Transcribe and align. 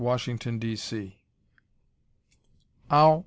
Washington, 0.01 0.57
D. 0.57 0.75
C. 0.75 1.15
_Ow! 2.89 3.19